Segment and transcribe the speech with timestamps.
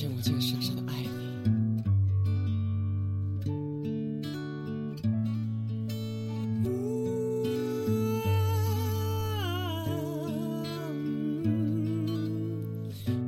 [0.00, 1.08] 让我竟傻傻的爱你。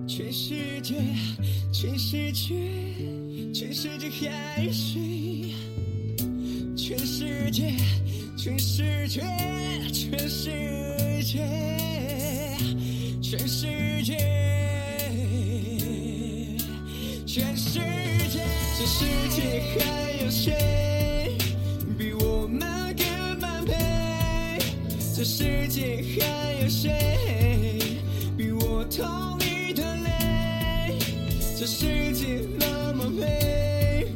[0.06, 0.94] 全世界，
[1.72, 2.54] 全世界，
[3.52, 5.52] 全世界海水，
[6.76, 7.74] 全世界，
[8.36, 9.20] 全世界，
[9.92, 10.50] 全世
[11.24, 11.40] 界，
[13.20, 13.66] 全世
[14.04, 14.16] 界，
[17.40, 17.80] 全世
[18.28, 18.42] 界，
[18.78, 21.38] 这世界还有谁
[21.96, 22.60] 比我们
[22.94, 24.58] 更般配？
[25.16, 27.80] 这世界还有谁
[28.36, 30.98] 比我痛你的泪？
[31.58, 34.08] 这世界那么美，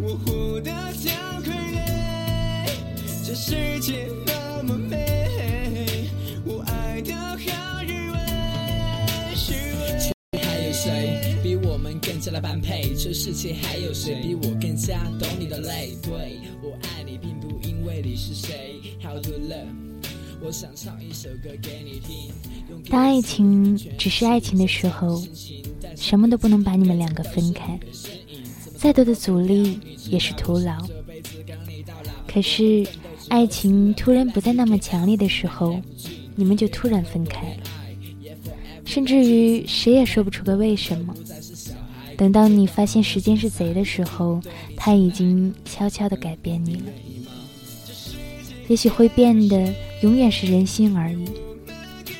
[0.00, 2.68] 我活得像傀儡。
[3.24, 5.05] 这世界那么美，
[11.96, 12.94] 比我们更加的般配？
[12.94, 15.96] 这世界还有谁比我更加懂你的泪？
[16.02, 18.80] 对我爱你，并不因为你是谁。
[19.02, 19.66] How to love？
[20.40, 22.32] 我想唱一首歌给你听。
[22.90, 25.22] 当爱情只是爱情的时候，
[25.96, 27.78] 什么都不能把你们两个分开，
[28.76, 29.78] 再多的阻力
[30.10, 30.86] 也是徒劳。
[32.26, 32.86] 可是，
[33.28, 35.80] 爱情突然不再那么强烈的时候，
[36.34, 37.62] 你们就突然分开了，
[38.84, 41.14] 甚至于谁也说不出个为什么。
[42.16, 44.40] 等到你发现时间是贼的时候，
[44.76, 46.86] 他已经悄悄地改变你了。
[48.68, 49.72] 也许会变的
[50.02, 51.24] 永远是人心而已。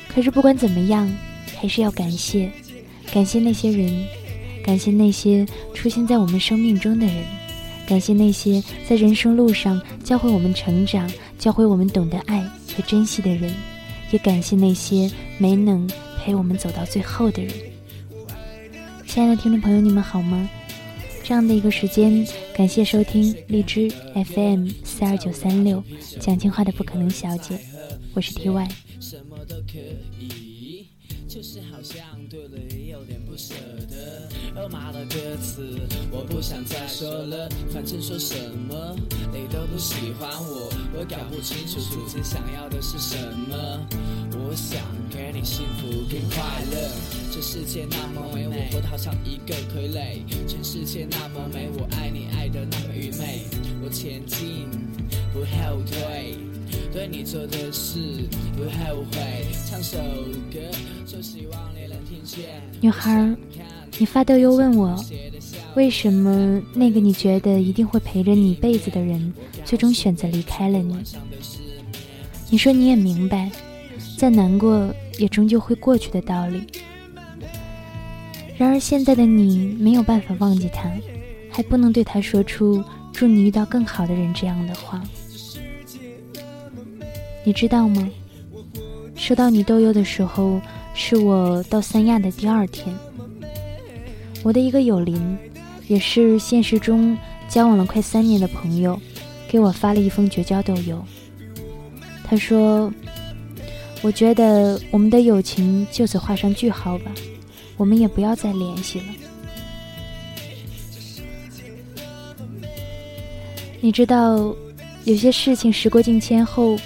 [0.07, 1.11] 可是不管怎么样，
[1.59, 2.49] 还是要感谢，
[3.11, 4.05] 感谢那些人，
[4.63, 7.23] 感谢那些出现在我们生命中的人，
[7.87, 12.41] 感谢那些在人生路上教会我们成长、教会我们懂得爱
[12.75, 13.53] 和珍惜的人，
[14.11, 17.53] 也感谢那些没能陪我们走到最后的人。
[19.07, 20.47] 亲爱的听众朋友，你们好吗？
[21.23, 25.83] 这样的一个时间，感谢收听荔枝 FM 四二九三六
[26.19, 27.57] 讲情话的不可能小姐，
[28.13, 28.67] 我是 T Y。
[31.27, 33.53] 就是好像对了也有点不舍
[33.89, 34.29] 得。
[34.55, 35.79] 肉麻的歌词
[36.09, 38.95] 我不想再说了，反正说什么
[39.33, 43.87] 你都不喜欢我，我搞不清楚自己想要的是什么。
[44.39, 46.89] 我想给你幸福跟快乐，
[47.31, 50.23] 这世界那么美，我活得好像一个傀儡。
[50.47, 53.43] 全世界那么美，我爱你爱的那么愚昧。
[53.83, 54.69] 我前进
[55.33, 56.46] 不后退。
[56.97, 57.99] 对你做的事
[58.55, 59.99] 不后悔，唱首
[60.51, 60.57] 歌
[61.05, 62.45] 就希望你能听见。
[62.81, 63.35] 女孩，
[63.99, 64.99] 你发抖又问我，
[65.75, 69.31] 为什么那个你觉得一定会陪着你一辈子的人，
[69.63, 70.97] 最终选择离开了你？
[72.49, 73.51] 你说你也明白，
[74.17, 76.63] 再难过也终究会过去的道理。
[78.57, 80.91] 然而现在的你没有办法忘记他，
[81.51, 82.83] 还不能对他说出
[83.13, 84.99] “祝你遇到更好的人”这样的话。
[87.47, 88.09] 你知道吗？
[89.15, 90.59] 收到你豆邮的时候，
[90.93, 92.93] 是我到三亚的第二天。
[94.43, 95.37] 我的一个友邻，
[95.87, 98.99] 也是现实中交往了快三年的朋友，
[99.47, 101.01] 给我发了一封绝交豆邮。
[102.25, 102.91] 他说
[104.03, 107.09] ：“我觉得我们的友情就此画上句号吧，
[107.77, 109.05] 我们也不要再联系了。”
[113.79, 114.53] 你知道，
[115.05, 116.77] 有些事情时过境迁后。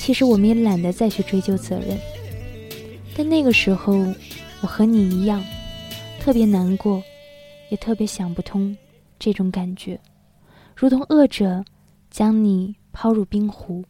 [0.00, 1.96] 其实我们也懒得再去追究责任，
[3.14, 3.92] 但那个时候，
[4.62, 5.44] 我和你一样，
[6.18, 7.02] 特别难过，
[7.68, 8.74] 也特别想不通
[9.18, 10.00] 这种感觉，
[10.74, 11.62] 如同恶者
[12.10, 13.84] 将你抛入冰湖。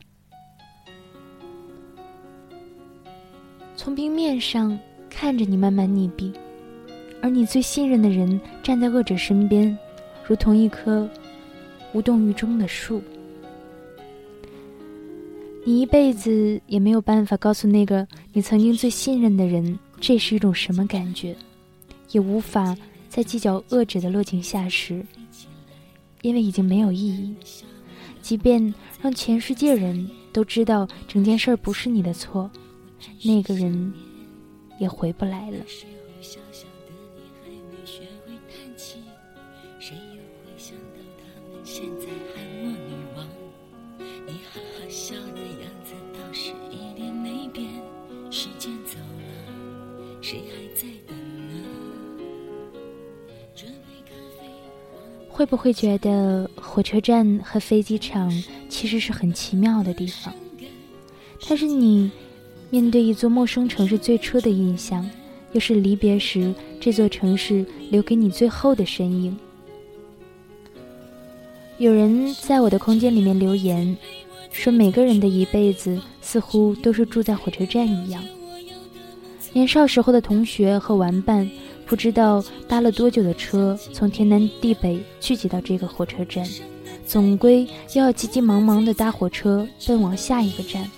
[3.76, 4.76] 从冰面上
[5.08, 6.34] 看着你慢慢溺毙，
[7.22, 9.78] 而你最信任的人站在恶者身边，
[10.26, 11.08] 如同一棵
[11.92, 13.00] 无动于衷的树。
[15.64, 21.36] 你一辈子也没有办法告诉那个你曾经最信任的人，这是一种什么感觉，
[22.10, 22.76] 也无法
[23.08, 25.04] 在计较恶者的落井下石，
[26.22, 27.34] 因为已经没有意义。
[28.22, 32.50] 即便让全世界人都知道整件事不是你的错，
[33.22, 33.92] 那个人
[34.78, 35.58] 也回不来了。
[55.28, 58.30] 会不会觉得火车站和飞机场
[58.68, 60.34] 其实是很奇妙的地方？
[61.40, 62.10] 它是你
[62.68, 65.08] 面对一座陌生城市最初的印象，
[65.52, 69.34] 又是离别时这座城市留给你最后的身影。
[71.78, 73.96] 有人在我的空间里面留言，
[74.52, 78.22] 说每个人的一辈子似乎都是住在火车站一样。
[79.52, 81.48] 年少时候的同学和玩伴，
[81.84, 86.46] 不知道搭了多久的车，从天南地北聚集到这个火车站，
[87.04, 90.88] 总归又要急急忙忙的搭火车奔往下一个站，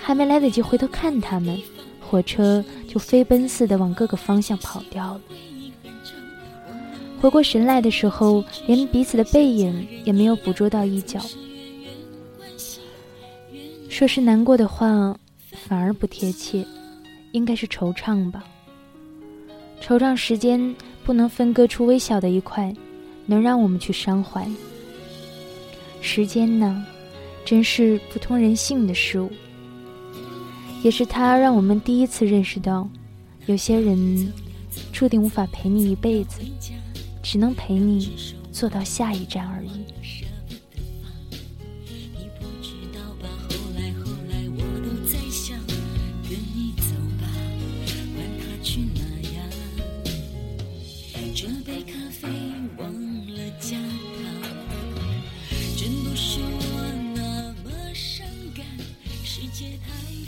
[0.00, 1.60] 还没来得及回头看他们，
[2.00, 5.20] 火车就飞奔似的往各个方向跑掉了。
[7.20, 11.20] 回过神来的时候，连彼此的背影也没有捕捉到一角。
[13.88, 15.16] 说是难过的话，
[15.52, 16.66] 反而不贴切，
[17.34, 18.44] 应该是惆怅吧。
[19.82, 22.74] 惆怅时间不能分割出微小的一块，
[23.26, 24.48] 能让我们去伤怀。
[26.00, 26.86] 时间呢，
[27.44, 29.30] 真是不通人性的事物，
[30.82, 32.88] 也是它让我们第一次认识到，
[33.46, 34.32] 有些人
[34.92, 36.40] 注定无法陪你一辈子。
[37.26, 38.12] 只能陪你
[38.52, 40.23] 坐到下一站而已。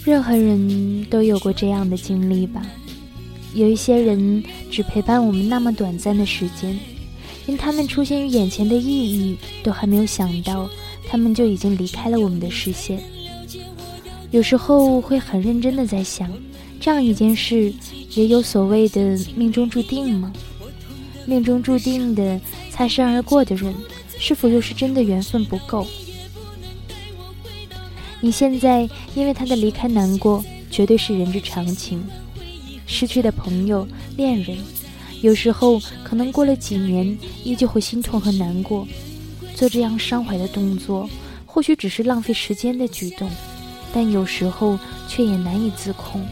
[0.07, 2.65] 任何人都有过这样的经历吧。
[3.55, 6.79] 有一些人只陪伴我们那么短暂的时间，
[7.47, 10.71] 连他们出现于眼前的意义都还没有想到，
[11.09, 13.03] 他们就已经离开了我们的视线。
[14.31, 16.31] 有时候会很认真的在想，
[16.79, 17.75] 这样一件事
[18.15, 20.33] 也有所谓的命中注定吗？
[21.25, 23.75] 命中注定的擦身而过的人，
[24.21, 25.85] 是否又是真的缘分不够？
[28.21, 32.03] 你现在因为他的离开难过，绝对是人之常情。
[32.87, 33.87] 失去的朋友、
[34.17, 34.57] 恋人，
[35.21, 38.87] 有时候可能过了几年，依旧会心痛和难过。
[39.55, 41.09] 做这样伤怀的动作，
[41.45, 43.31] 或许只是浪费时间的举动，
[43.93, 44.79] 但有时候
[45.09, 46.25] 却也难以自控。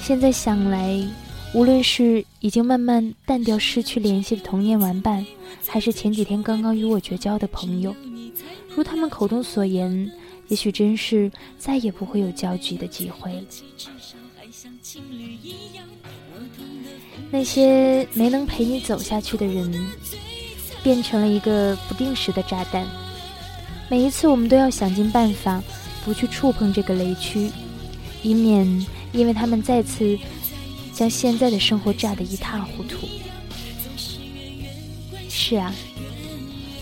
[0.00, 1.04] 现在想来，
[1.52, 5.26] 无论是已经慢慢淡掉、失去联系的童年玩伴，
[5.66, 7.94] 还是前几天刚刚与我绝交的朋友，
[8.78, 10.08] 如他们口中所言，
[10.46, 11.28] 也许真是
[11.58, 13.44] 再也不会有交集的机会。
[17.28, 19.68] 那些没能陪你走下去的人，
[20.80, 22.86] 变成了一个不定时的炸弹。
[23.90, 25.60] 每一次，我们都要想尽办法
[26.04, 27.50] 不去触碰这个雷区，
[28.22, 30.16] 以免因为他们再次
[30.94, 33.08] 将现在的生活炸得一塌糊涂。
[35.28, 35.74] 是啊，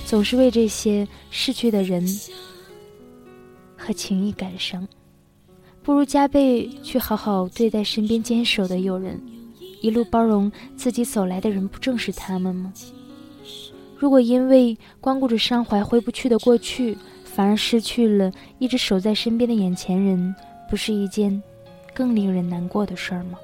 [0.07, 2.07] 总是为这些逝去的人
[3.77, 4.87] 和情谊感伤。
[5.83, 9.21] 不如加倍去好好对待身边坚守的友人，
[9.83, 12.73] 一路包容自己走来的人，不正是他们吗？
[13.99, 18.31] 如果因为光顾着伤怀回不去的过去，反而失去了
[18.61, 20.33] 一直守在身边的眼前人，
[20.71, 21.43] 不是一件
[21.93, 23.39] 更令人难过的事儿吗？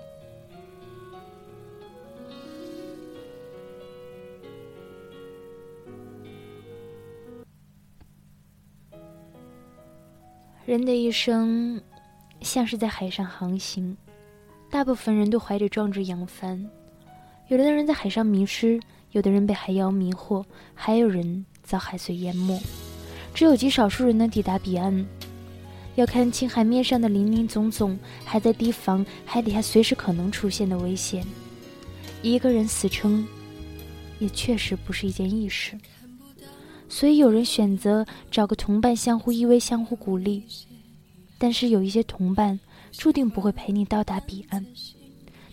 [10.65, 11.81] 人的一生。
[12.41, 13.97] 像是在海上航行，
[14.69, 16.69] 大部分人都怀着壮志扬帆。
[17.47, 18.81] 有的人在海上迷失，
[19.13, 22.61] 有的人被海妖迷惑，还有人遭海水淹没。
[23.33, 25.07] 只有极少数人能抵达彼岸。
[25.95, 31.25] 要看清海面上的林林总总，还在提防海底下随时可能出现的危险。
[32.23, 33.25] 一个人死撑，
[34.19, 35.79] 也确实不是一件易事。
[36.93, 40.45] 所以有人选择找个同伴，相互依偎，相互鼓励。
[41.39, 44.63] 但是有一些同伴注定不会陪你到达彼岸，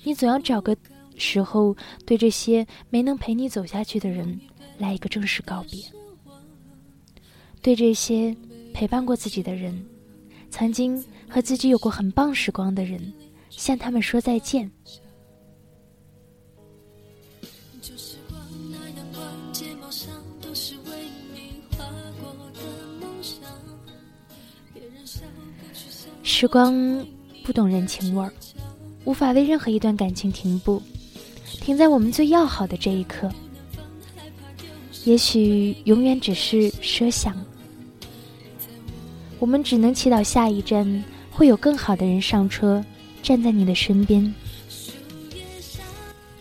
[0.03, 0.75] 你总要找个
[1.15, 1.73] 时候
[2.05, 4.37] 对这些没能陪你走下去的人
[4.79, 5.81] 来一个正式告别，
[7.61, 8.35] 对这些
[8.73, 9.81] 陪伴过自己的人，
[10.49, 13.13] 曾经和自己有过很棒时光的人，
[13.49, 14.69] 向他们说再见。
[26.39, 27.05] 时光
[27.43, 28.31] 不懂人情味儿，
[29.03, 30.81] 无法为任何一段感情停步，
[31.43, 33.29] 停在我们最要好的这一刻。
[35.03, 37.35] 也许永远只是奢想，
[39.37, 42.81] 我们只能祈祷下一站会有更好的人上车，
[43.21, 44.33] 站在你的身边，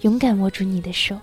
[0.03, 1.19] 勇敢握住你的手。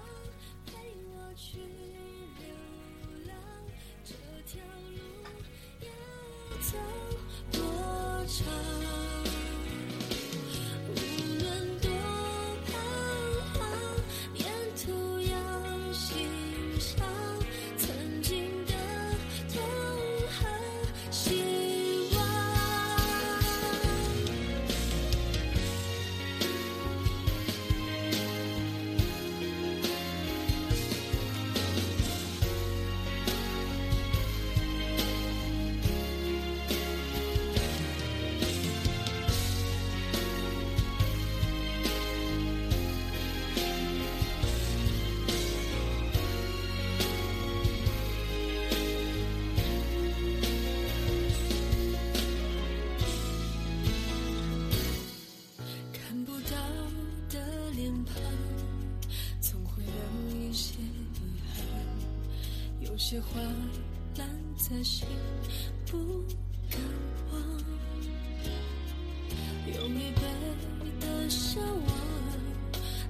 [62.95, 63.27] 有些话
[64.17, 64.25] 烂
[64.55, 65.05] 在心
[65.85, 65.97] 不
[66.71, 66.79] 敢
[67.29, 67.41] 忘，
[69.67, 70.21] 用疲惫
[71.01, 71.87] 的向往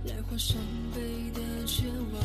[0.05, 0.57] 来换伤
[0.95, 2.19] 悲的绝望，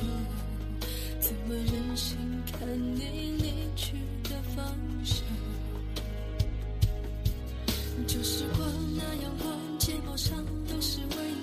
[1.20, 2.16] 怎么忍心
[2.50, 3.92] 看你离去
[4.24, 4.74] 的方
[5.04, 5.22] 向？
[8.06, 11.39] 旧时光，那阳光睫毛上都是微。